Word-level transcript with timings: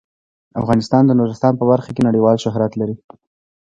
افغانستان 0.61 1.03
د 1.05 1.11
نورستان 1.19 1.53
په 1.57 1.65
برخه 1.71 1.89
کې 1.95 2.05
نړیوال 2.07 2.35
شهرت 2.43 2.71
لري. 2.81 2.95